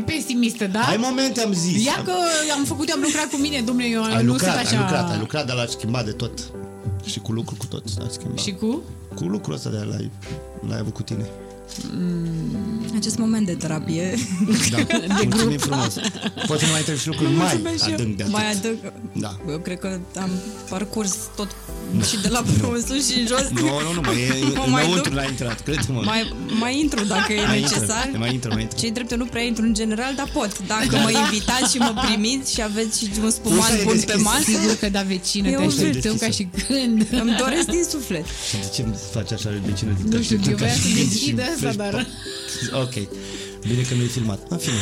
[0.06, 0.80] pesimistă, da?
[0.80, 1.84] Ai momente, am zis.
[1.84, 2.12] Ia că
[2.56, 4.76] am făcut, am lucrat cu mine, domnule, eu ai nu lucrat, sunt așa...
[4.76, 6.32] ai lucrat, ai lucrat, dar l-ai schimbat de tot.
[7.04, 8.38] Și cu lucru cu tot l-ai schimbat.
[8.38, 8.82] Și cu?
[9.14, 10.10] Cu lucrul ăsta de l-ai,
[10.68, 11.26] l-ai avut cu tine.
[12.96, 14.14] Acest moment de terapie.
[14.70, 14.76] Da,
[15.18, 15.94] de mulțumim frumos.
[16.46, 17.94] Poate nu mai trebuie și lucruri mai Mulțumesc și eu.
[17.94, 18.34] adânc de atât.
[18.34, 18.78] Mai adânc.
[19.12, 19.36] Da.
[19.50, 20.30] Eu cred că am
[20.68, 21.48] parcurs tot
[22.08, 23.44] și de la brâu în sus și în jos.
[23.52, 25.18] Nu, nu, nu, mai e, Mă mai înăuntru duc.
[25.18, 26.00] n-a intrat, crede-mă.
[26.04, 28.02] Mai, mai intru dacă e Mai necesar.
[28.04, 28.78] intră, mai intră, mai intră.
[28.80, 30.66] Cei drept eu nu prea intru în general, dar pot.
[30.66, 34.04] Dacă mă invitați și mă primiți și aveți și un Nu spumant s-ai bun pe
[34.04, 34.22] deschis.
[34.24, 37.06] masă, Sigur că da, vecină, Eu te sunt așteptăm ca și când.
[37.22, 38.24] îmi doresc din suflet.
[38.48, 39.90] Și de ce îmi faci așa de vecină?
[40.10, 42.06] Nu știu, eu voiam să deschid asta, Fresh dar-
[42.70, 42.82] pop.
[42.82, 42.94] Ok.
[43.68, 44.40] Bine că nu e filmat.
[44.48, 44.74] În fine.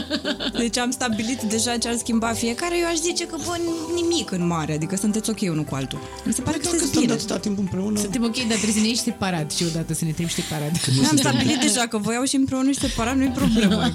[0.62, 2.74] Deci am stabilit deja ce ar schimba fiecare.
[2.80, 3.56] Eu aș zice că bă,
[3.94, 4.72] nimic în mare.
[4.74, 5.98] Adică sunteți ok unul cu altul.
[6.24, 7.18] Mi se pare că Dacă sunteți stăm de bine.
[7.22, 7.98] atâta timp împreună...
[7.98, 10.88] Suntem ok, dar trebuie să ne ieși separat și odată să ne trimiți separat.
[11.00, 13.82] Nu am stabilit deja că voiau și împreună și separat, nu-i problemă.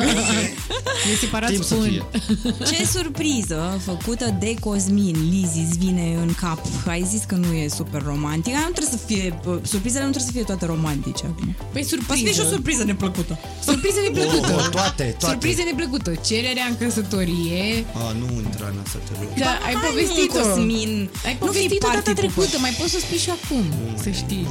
[1.13, 1.84] E separat Timp să spun.
[1.88, 2.06] fie.
[2.69, 6.62] Ce surpriză făcută de Cosmin Lizi îți vine în cap?
[6.88, 8.53] Ai zis că nu e super romantic.
[8.53, 11.56] Aia nu trebuie să fie, bă, surprizele nu trebuie să fie toate romantice acum.
[11.73, 12.49] Păi Poate să fie și o surpriză.
[12.56, 13.39] surpriză neplăcută.
[13.63, 14.53] Surpriză neplăcută.
[14.59, 15.25] Oh, toate, toate.
[15.33, 16.09] Surpriză neplăcută.
[16.29, 17.63] Cererea în căsătorie.
[18.03, 19.29] A, nu intra în asta, te rog.
[19.45, 20.39] Da, ai Hai, povestit-o.
[20.39, 20.91] Cosmin.
[21.27, 22.59] Ai Nu fii povestit-o data party trecută, pooper.
[22.65, 23.65] mai poți să o spui și acum,
[24.03, 24.45] să știi.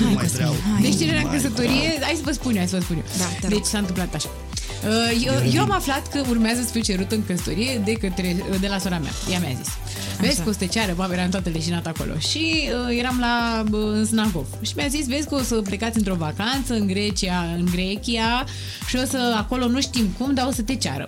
[0.00, 0.54] Nu mai Cosmin, vreau.
[0.72, 0.80] hai.
[0.84, 3.06] Deci cererea în mai căsătorie, hai să vă spun eu, hai să vă spun eu.
[3.22, 3.52] Da, te rog.
[3.54, 4.30] deci s-a întâmplat așa.
[4.88, 8.28] Uh, Eu, eu am aflat că urmează să fiu cerută în căsătorie de, către,
[8.64, 9.12] de la sora mea.
[9.32, 9.70] Ea mi-a zis.
[10.20, 12.18] Vezi că o să te ceară, bă, eram toată leșinată acolo.
[12.18, 14.46] Și uh, eram la uh, în Snagov.
[14.60, 18.44] Și mi-a zis, vezi că o să plecați într-o vacanță în Grecia, în Grecia
[18.88, 21.06] și o să acolo nu știm cum, dar o să te ceară.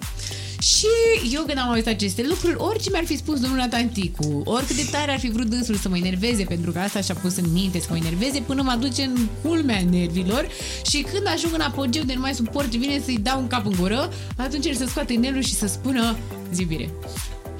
[0.60, 0.86] Și
[1.32, 5.12] eu când am auzit aceste lucruri, orice mi-ar fi spus domnul Natanticu, oricât de tare
[5.12, 7.86] ar fi vrut dânsul să mă enerveze, pentru că asta și-a pus în minte să
[7.90, 10.48] mă enerveze, până mă aduce în culmea nervilor
[10.90, 13.74] și când ajung în apogeu de nu mai suport, vine să-i dau un cap în
[13.78, 16.16] gură, atunci el să scoate inelul și să spună
[16.52, 16.90] zi bine.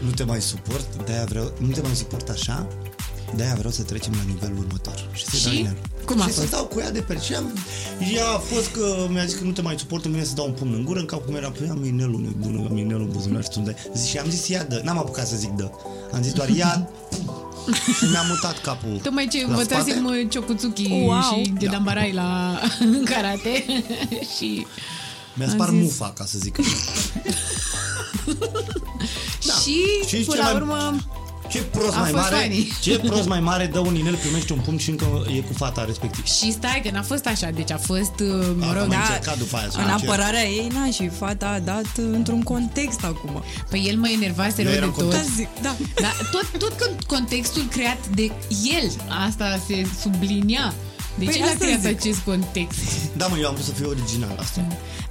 [0.04, 2.66] Nu te mai suport, de-aia vreau, nu te mai suport așa,
[3.36, 5.08] de-aia vreau să trecem la nivelul următor.
[5.12, 5.44] Și să-i Și?
[5.44, 5.76] dau inel.
[6.04, 6.46] Cum a și fost?
[6.48, 7.52] să dau cu ea de pe și am,
[8.14, 10.46] ea a fost că mi-a zis că nu te mai suport, îmi vine să dau
[10.46, 13.02] un pumn în gură, în cap cum era, păi am inelul, nu bun, am inelul
[13.02, 13.76] în buzunar și tu îmi dai.
[13.94, 15.70] Zic, și am zis, ia dă, n-am apucat să zic dă.
[16.12, 16.88] Am zis doar ia,
[17.98, 20.18] și mi-a mutat capul Tocmai ce la învățasem spate.
[20.18, 21.20] uh, Ciocutsuki Wow.
[21.20, 23.64] și Gedambarai la în karate
[24.36, 24.66] și
[25.34, 26.70] Mi-a am spart zis- mufa, ca să zic așa.
[30.02, 30.08] Da.
[30.08, 30.96] și, Și până ce la mai- urmă
[31.48, 32.68] Ce prost A mai fost mare, funny.
[32.82, 35.06] ce prost mai mare dă un inel, primește un pumn și încă
[35.36, 36.24] e cu fata respectiv.
[36.26, 39.02] și stai că n-a fost așa, deci a fost, uh, mă Asta rog, mai da,
[39.02, 40.08] încercat după aia să În mă cer.
[40.08, 43.42] apărarea ei, na, și fata a dat uh, într-un context acum.
[43.70, 44.98] Păi el mă enervase Eu rău de eram tot.
[45.02, 45.22] content.
[45.26, 45.76] Da, zic, da.
[46.00, 48.30] Da, tot, tot con- contextul creat de
[48.82, 48.90] el,
[49.26, 50.74] asta se sublinia.
[51.20, 51.96] Deci Păi el a asta creat zic.
[51.98, 52.80] acest context.
[53.20, 54.60] Da, mă, eu am vrut să fiu original asta.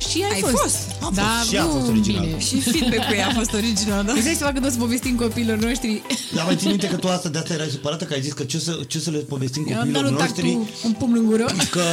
[0.10, 0.56] Și ai, Ai fost.
[0.62, 0.78] fost.
[1.08, 2.26] Am Da, fost și a nu fost original.
[2.26, 2.40] bine.
[2.40, 4.12] Și feedback-ul ei a fost original, da?
[4.14, 6.02] Îți dai seama când o să povestim copiilor noștri
[6.36, 8.44] Dar mai ții minte că tu asta de asta erai supărată că ai zis că
[8.44, 10.88] ce o să, ce o să le povestim Eu am copiilor dat lui noștri tactul
[10.88, 11.46] un pumn în gură
[11.76, 11.84] că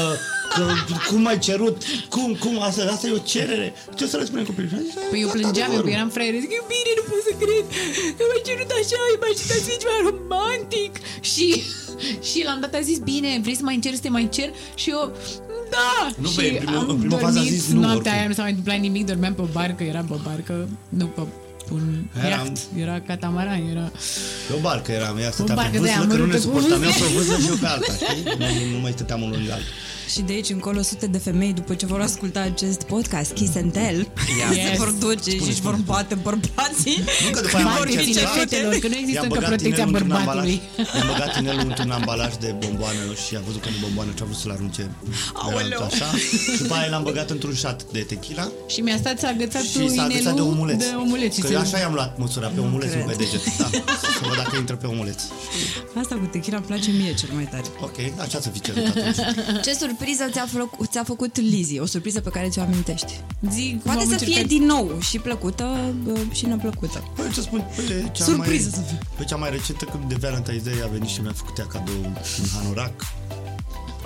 [0.54, 0.64] Că,
[1.10, 1.76] cum ai cerut?
[2.14, 2.54] Cum, cum?
[2.62, 3.68] Asta, asta e o cerere.
[3.96, 4.68] Ce o să răspundem copilul?
[4.70, 5.88] Și am zis, Păi eu asta plângeam, eu adevărul.
[5.90, 7.64] că eram fraier, zic, iubire, nu pot să cred
[8.16, 10.92] că m-ai cerut așa, imaginați fi ceva romantic.
[11.32, 11.46] Și,
[12.28, 14.48] și la un dat a zis, bine, vrei să mai încerci, să te mai cer?
[14.82, 15.02] Și eu,
[15.74, 15.90] da!
[16.22, 18.16] Nu, și băi, în primul- am în prima fază a dormit zis nu, noaptea oricum.
[18.18, 20.54] aia, nu s-a mai întâmplat nimic, dormeam pe barcă, eram pe barcă,
[21.00, 21.22] nu pe
[21.76, 21.84] un
[22.28, 23.86] Eram- iaht, era catamaran, era...
[24.48, 26.48] Pe o barcă eram, ea stătea barcă pe de aia, vâslă, că nu ne amărâtă
[26.48, 26.82] cu suportam.
[26.82, 27.06] Eu vâsle.
[27.06, 28.22] pe vâslă și eu pe alta, știi?
[28.38, 29.72] Nu, nu mai stăteam unul lângă altul.
[30.12, 33.72] Și de aici încolo sute de femei, după ce vor asculta acest podcast, Kiss and
[33.72, 34.08] Tell,
[34.54, 34.70] Yes.
[34.70, 36.98] se vor duce și își vor bate bărbații.
[37.24, 38.48] Nu că după aia am Vor Protecția zice încercat.
[38.48, 40.60] fetelor, că nu există I-am încă băgat protecția inelul într-un bărbatului.
[40.60, 44.22] ambalaj- I-am băgat inelul într-un ambalaj de bomboane și a văzut că nu bomboane și
[44.22, 44.82] a vrut să-l arunce.
[45.44, 45.78] Aoleu.
[45.80, 46.08] Era Așa.
[46.52, 49.78] Și după aia l-am băgat într-un șat de tequila Și mi-a stat să agățat și
[49.96, 50.78] s-a agățat de inelul omuleț.
[50.84, 51.32] de omuleț.
[51.36, 53.16] și Că se- eu așa i-am luat măsura pe omuleț, nu cred.
[53.16, 53.42] pe deget.
[53.60, 53.68] Da.
[54.18, 55.20] Să văd dacă intră pe omuleț.
[56.02, 57.62] Asta cu tequila îmi place mie cel mai tare.
[57.80, 59.16] Ok, așa să fii cerut atunci.
[59.64, 59.94] Ce surpriză
[60.32, 61.80] ți-a, făcut, ți-a făcut Lizzie?
[61.80, 63.20] O surpriză pe care ți-o amintești.
[63.50, 67.04] Zi, cum Poate am să încercat- fie din nou și plăcută bă, și neplăcută.
[67.16, 68.98] Păi ce spun, pe cea Surpriză mai, să fie.
[69.16, 71.94] Pe cea mai recentă, când de Valentine's Day a venit și mi-a făcut ea cadou
[72.04, 72.14] un
[72.56, 72.92] hanorac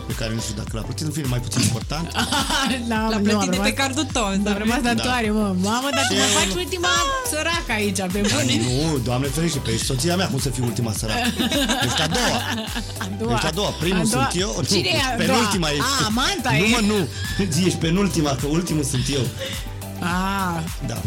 [0.06, 2.06] pe care nu știu dacă l-a plătit, în fine, mai puțin important.
[2.92, 4.24] da, L-a nu, am plătit de rămas- pe cardul tău.
[4.24, 4.58] Am înseamnă.
[4.64, 5.46] rămas datoare, mă.
[5.68, 6.88] Mamă, dar tu Ce- mă faci ultima
[7.32, 8.54] săracă aici, pe Dar bune.
[8.66, 11.28] nu, doamne ferește, pe ești soția mea, cum să fiu ultima săracă?
[11.86, 12.38] Ești a doua.
[13.04, 13.32] A doua.
[13.34, 14.28] Ești a doua, primul A doua.
[14.30, 14.50] sunt eu.
[14.68, 15.26] Cine e a doua?
[15.26, 15.82] penultima ești.
[16.02, 16.68] A, Amanta Nu, e.
[16.70, 16.98] mă, nu.
[17.50, 19.24] Zi, ești penultima, că ultimul sunt eu.
[19.98, 21.00] Ah, Da.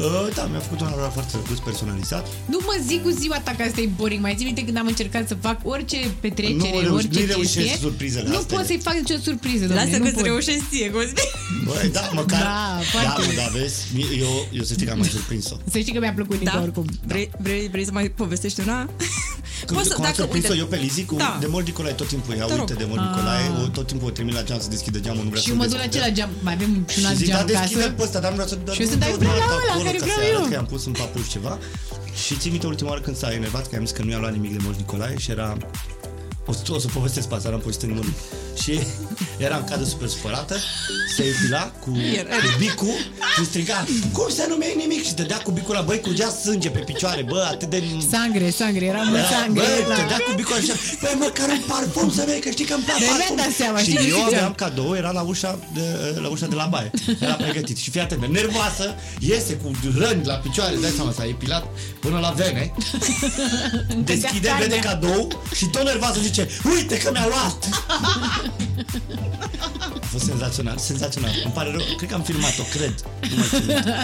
[0.00, 2.26] Uh, da, mi-a făcut un hanorac foarte drăguț, personalizat.
[2.48, 4.20] nu mă zic cu ziua ta că asta e boring.
[4.22, 7.56] Mai zi minte când am încercat să fac orice petrecere, Nu reuși- orice nu reușesc
[7.56, 7.76] chestie.
[7.80, 8.56] surprizele Nu astea.
[8.56, 10.18] pot să-i fac nicio surpriză, doamne, Lasă nu că pot.
[10.22, 11.14] ți reușești ție, Cosmin.
[11.64, 12.40] Băi, da, măcar.
[12.40, 13.26] Da, da, foarte.
[13.26, 13.76] mă, da, vezi?
[14.20, 15.56] Eu, eu să știi că am mai surprins-o.
[15.70, 16.62] Să știi că mi-a plăcut Nico Da?
[16.62, 16.84] oricum.
[17.06, 18.88] Vrei, vrei, vrei să mai povestești una?
[19.66, 21.36] Când, Poți să- cum am dacă- surprins-o uite- eu pe Lizzy, cu Da.
[21.44, 22.60] de mult Nicolae tot timpul ea, Te rog.
[22.68, 25.30] uite de mult Nicolae, o, tot timpul o trimit la geam să deschidă geamul, nu
[25.32, 25.96] vrea Și să eu mă duc la deschidă.
[26.04, 26.30] celălalt geam.
[26.46, 27.96] Mai avem și un Și alt zic, da, geam deschide acasă.
[27.98, 29.42] pe ăsta, dar nu vreau să dar Și eu nu sunt, vreau "Ai, vreau la
[29.44, 31.52] alta ăla acolo, care ca vreau să arăt eu." că i-am pus în papuș ceva.
[32.22, 34.32] Și țin minte ultima oară când s-a enervat, că i-am zis că nu i-a luat
[34.38, 35.48] nimic de Moș Nicolae și era...
[36.50, 38.14] O să, o să povestesc pe asta, n-am povestit nimănui.
[38.62, 38.80] Și
[39.36, 40.56] era în cadă super supărată,
[41.16, 42.94] se epila cu, cu bicul
[43.38, 45.04] și striga, cum să nu mi nimic?
[45.04, 47.82] Și dădea cu bicul la băi, curgea sânge pe picioare, bă, atât de...
[48.10, 49.60] Sangre, sangre, era mult Era, sangre.
[49.62, 52.64] bă, la- te dea cu bicul așa, băi, măcar un parfum să vei, că știi
[52.64, 53.36] că îmi plac De mi-am parfum.
[53.36, 54.26] dat seama, și știi, nu eu ziceam.
[54.34, 55.80] aveam cadou, era la ușa de,
[56.20, 56.90] la ușa de la baie.
[57.20, 57.76] Era pregătit.
[57.76, 61.64] Și fii atent, nervoasă, iese cu răni la picioare, dai seama, s-a epilat
[62.00, 62.72] până la vene.
[64.10, 64.66] Deschide, carnea.
[64.66, 67.68] vede cadou și tot nervoasă zice, uite că mi-a luat.
[70.00, 71.30] A fost senzațional, senzațional.
[71.44, 72.94] Îmi pare rău, cred că am filmat-o, cred.
[73.30, 73.94] Nu mai țin minte.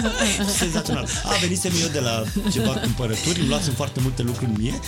[0.59, 1.07] Senzațional.
[1.25, 4.81] A, venisem eu de la ceva cumpărături, îmi luasem foarte multe lucruri mie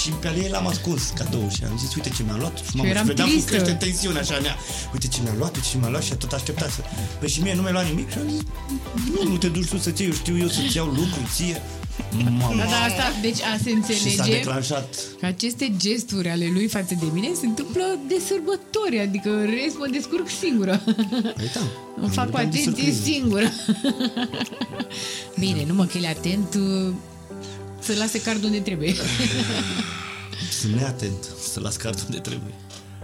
[0.00, 2.56] și pe ale ei l-am ascuns cadou și am zis, uite ce mi-a luat.
[2.58, 3.54] Și mamă, eram și vedeam cum tristă.
[3.54, 4.56] crește tensiunea așa nea.
[4.92, 6.80] Uite ce mi-a luat, uite ce mi-a luat și a tot așteptat să...
[7.18, 8.40] Păi și mie nu mi-a luat nimic și am zis,
[9.14, 11.62] nu, nu te duci tu să-ți iei, eu știu eu să-ți iau lucruri ție.
[12.38, 12.54] Mamă.
[12.56, 16.68] Da, da, asta, deci a se Și s-a înțelege declanșat că aceste gesturi ale lui
[16.68, 20.82] față de mine se întâmplă de sărbători, adică în rest mă descurc singură.
[21.36, 21.60] Păi da.
[22.00, 23.02] Îmi fac cu Vorbeam de atenție surprize.
[23.12, 23.52] singură.
[25.38, 26.92] Bine, nu mă, că el e atent uh,
[27.78, 28.94] să lase cardul unde trebuie.
[30.60, 32.54] Sunt neatent să las cardul unde trebuie.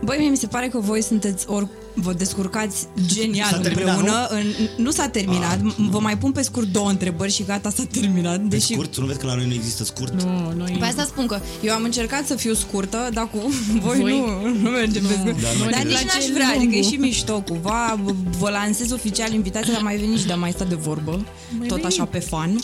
[0.05, 4.27] Băi, mie mi se pare că voi sunteți ori vă descurcați genial S-a terminat, împreună.
[4.31, 4.43] În,
[4.85, 5.61] nu s-a terminat.
[5.67, 5.73] Ah.
[5.91, 8.37] Vă mai pun pe scurt două întrebări și gata, s-a terminat.
[8.41, 10.23] Pe Deși scurt, tu nu vezi că la noi nu există scurt?
[10.23, 10.77] Nu, noi...
[10.79, 13.38] Pe asta spun că eu am încercat să fiu scurtă, dar cu
[13.85, 14.19] voi, Voi?
[14.19, 15.41] nu, nu mergem pe scurt.
[15.43, 16.62] Dar Dar, noi- nici Place n-aș vrea, lungul.
[16.67, 17.99] adică e și mișto cumva.
[18.05, 21.25] Vă, vă lansez oficial invitația, dar mai veni și de a mai sta de vorbă.
[21.59, 21.88] Mai tot veni.
[21.88, 22.59] așa pe fan.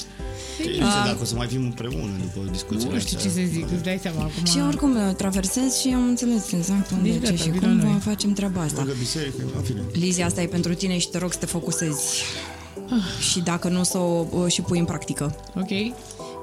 [0.64, 3.66] Nu știu dacă o să mai fim împreună după discuția Nu știu ce să zic,
[3.74, 4.44] îți dai seama acum.
[4.44, 7.76] Și oricum uh, traversez și am înțeles exact unde Deci ce gata, și vino cum
[7.76, 7.84] noi.
[7.86, 8.76] vom facem treaba asta.
[8.78, 9.80] Lângă biserică, în fine.
[9.92, 12.02] Lizia, asta e pentru tine și te rog să te focusezi.
[13.30, 15.34] Și dacă nu, să o o și pui în practică.
[15.56, 15.94] Ok?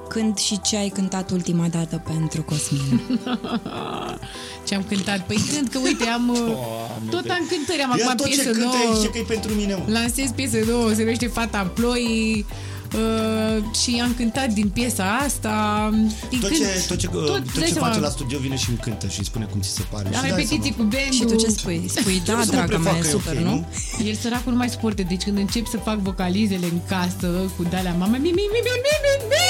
[0.08, 3.00] Când și ce ai cântat ultima dată pentru Cosmin?
[4.66, 5.26] Ce am cântat?
[5.26, 6.28] Păi cânt că, uite, am...
[6.28, 8.96] uh, Doamne, tot de- am cântări, am Ia acum tot ce piesă cântă nouă.
[8.98, 9.82] zice că e pentru mine, mă.
[9.92, 12.46] Lansez piesă nouă, se numește Fata Ploii
[12.94, 15.88] uh, și am cântat din piesa asta.
[16.30, 18.38] Din Tot cânt- ce, tot ce, tot, îți tot dai ce seama, face la studio
[18.38, 20.06] vine și îmi cântă și îmi spune cum ți se pare.
[20.06, 20.76] Am și dai repetiții seama.
[20.76, 21.12] cu bandul.
[21.18, 21.84] și tu ce spui?
[21.96, 23.66] Spui, da, Trebuie să mă draga mea, prefacă, e e ok, super, nu?
[24.08, 27.94] El săracul nu mai suportă, deci când încep să fac vocalizele în casă cu dalea
[27.98, 29.45] mama mi mi mi mi mi mi mi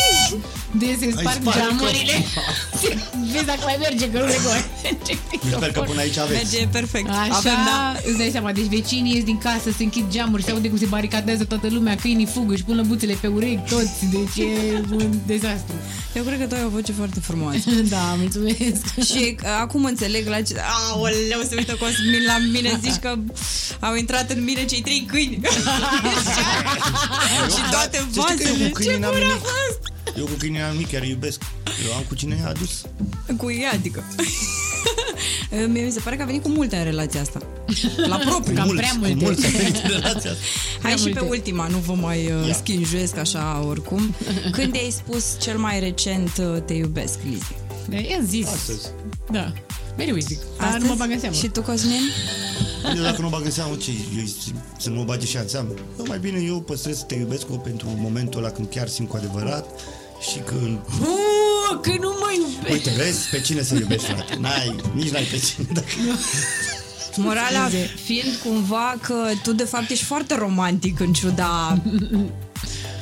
[0.71, 2.25] de se sparg spart geamurile.
[3.33, 5.15] Vezi dacă mai merge, că nu le mai merge.
[5.57, 6.53] Sper că până aici aveți.
[6.55, 7.09] Merge perfect.
[7.09, 7.95] Așa, Avem, da.
[8.07, 10.87] îți dai seama, deci vecinii ies din casă, se închid geamuri, se aude cum se
[10.87, 15.75] baricadează toată lumea, câinii fugă, își pun lăbuțele pe urechi, toți, deci e un dezastru.
[16.15, 17.71] Eu cred că tu ai o voce foarte frumoasă.
[17.97, 18.85] Da, mulțumesc.
[19.11, 20.55] și uh, acum înțeleg la ce...
[20.93, 23.15] Aoleu, se uită Cosmin la mine, zici că
[23.81, 25.41] au intrat în mine cei trei câini.
[27.55, 28.69] și toate Să știi că eu vasele.
[28.69, 29.41] cu câinii n-am nimic.
[30.19, 31.43] Eu cu câinii n-am nimic, chiar îi iubesc.
[31.87, 32.83] Eu am cu cine i-a adus.
[33.37, 34.05] Cu ea, adică.
[35.73, 37.41] Mie mi se pare că a venit cu multe în relația asta.
[38.07, 38.55] La propriu.
[38.55, 39.25] Cam mulți, prea cu multe.
[39.25, 40.43] mulți a venit în relația asta.
[40.83, 41.29] Hai și pe multe.
[41.29, 42.55] ultima, nu vă mai uh, Ia.
[42.55, 44.15] schinjuiesc așa oricum.
[44.53, 47.55] Când ai spus cel mai recent uh, te iubesc, Lizi?
[47.89, 48.47] Da, I-am zis.
[48.47, 48.87] Astăzi.
[49.31, 49.53] Da.
[49.97, 50.39] Mereu îi zic.
[50.59, 51.35] Dar nu mă bag în seamă.
[51.35, 52.01] Și tu, Cosmin?
[52.97, 54.25] Eu dacă nu o bag în seamă, ce, eu,
[54.79, 55.69] să nu o bage și ea în seamă.
[55.99, 59.09] Eu mai bine eu păstrez să te iubesc o pentru momentul ăla când chiar simt
[59.09, 59.65] cu adevărat
[60.21, 60.79] și când...
[61.01, 62.73] Uh, că nu mă iubești.
[62.73, 64.37] Uite, vezi pe cine să iubești, frate.
[64.41, 65.67] N-ai, nici n-ai pe cine.
[65.73, 65.87] Dacă...
[67.17, 67.69] Morala
[68.05, 71.83] fiind cumva că tu de fapt ești foarte romantic în ciuda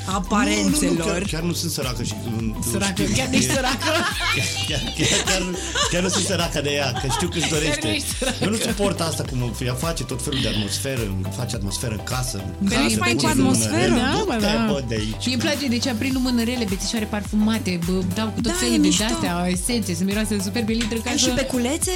[0.05, 0.83] aparențelor.
[0.83, 2.15] Nu, nu, nu, chiar, chiar nu sunt săracă și...
[2.39, 3.85] nu- Săracă, știu- chiar nici săracă.
[4.37, 5.43] Chiar, chiar, chiar, chiar,
[5.91, 7.89] chiar nu sunt săracă de ea, că știu câți Chiar nu dorește.
[7.89, 8.37] ești săracă.
[8.45, 11.01] Eu nu suport asta, cum ea face tot felul de atmosferă,
[11.37, 12.37] face atmosferă în casă.
[12.63, 13.91] În Că casă, ești mai pune cu atmosferă?
[13.93, 14.67] mână, Da, du-te, mă, da.
[14.73, 15.25] bă, de aici.
[15.27, 18.75] Mie îmi place de ce aprind mânărele, bețișoare parfumate, bă, dau cu tot Da, felul
[18.75, 19.05] e de mișto.
[19.15, 21.25] astea, esențe, să miroase super pe litră ca Ai să...
[21.29, 21.93] și peculețe?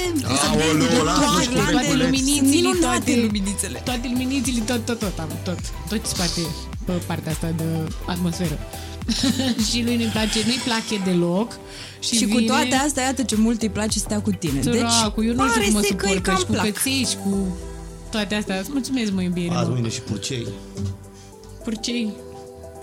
[0.49, 2.03] Aoleu, lasă, nu știu toate peculețe.
[2.03, 3.77] luminițele, Minunate toate, luminițele.
[3.89, 6.41] toate luminițele, tot, tot, tot, am tot, tot ce spate
[6.91, 7.63] pe partea asta de
[8.05, 8.59] atmosferă.
[9.69, 11.59] și lui nu-i place, nu-i place deloc.
[11.99, 14.61] Și, Și cu vine, toate astea, iată ce mult îi place să stea cu tine.
[14.61, 16.63] Săracul, eu nu știu pare cum mă să că îi suport, cam și cu plac.
[16.65, 17.57] cățiși, cu
[18.11, 18.59] toate astea.
[18.59, 19.73] Îți mulțumesc, mă, iubire, Azi, mă.
[19.73, 20.47] mâine și purcei.
[21.63, 22.13] Purcei.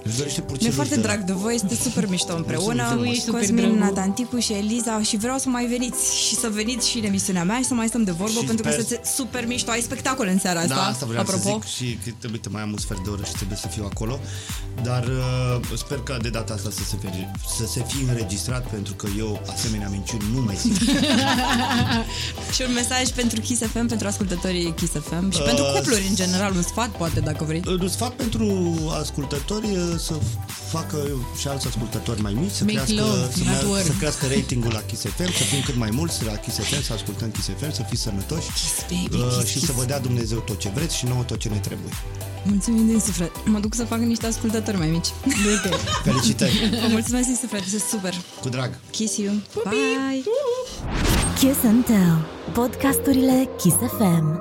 [0.07, 0.67] Își dorește purcei.
[0.67, 2.95] Mi-e foarte drag de voi, este super mișto împreună.
[2.97, 3.79] Tu ești super Cosmin, drăguț.
[3.79, 7.57] Natanticu și Eliza și vreau să mai veniți și să veniți și în emisiunea mea
[7.57, 9.71] și să mai stăm de vorbă Și pentru că sper- este super mișto.
[9.71, 11.43] Ai spectacole în seara asta, Da, asta vreau apropo.
[11.43, 13.69] să zic și că trebuie să mai am un sfert de oră și trebuie să
[13.69, 14.19] fiu acolo.
[14.83, 18.95] Dar uh, sper că de data asta să se, fie, să se fie înregistrat pentru
[18.95, 20.79] că eu asemenea minciuni nu mai simt.
[22.55, 26.15] Și un mesaj pentru Kiss FM, pentru ascultătorii Kiss FM și pentru Uh, cupluri în
[26.15, 27.63] general, un sfat poate dacă vrei.
[27.81, 30.15] Un sfat pentru ascultători uh, să
[30.71, 30.99] facă
[31.41, 33.83] și alți ascultători mai mici, să Make crească, love, să, not mea- war.
[33.83, 36.93] să crească ratingul la Kiss FM, să fim cât mai mulți la Kiss FM, să
[36.93, 38.49] ascultăm Kiss FM, să fiți sănătoși
[38.91, 39.67] baby, uh, kiss, și kiss.
[39.67, 41.93] să vă dea Dumnezeu tot ce vreți și nouă tot ce ne trebuie.
[42.45, 43.31] Mulțumim din suflet.
[43.45, 45.09] Mă duc să fac niște ascultători mai mici.
[45.25, 45.77] Uite.
[46.05, 46.69] Felicitări!
[46.83, 48.15] Vă mulțumesc din suflet, este super.
[48.41, 48.79] Cu drag!
[48.91, 49.33] Kiss you.
[49.55, 50.23] Bye!
[51.39, 52.27] Kiss and Tell.
[52.53, 54.41] Podcasturile Kiss FM.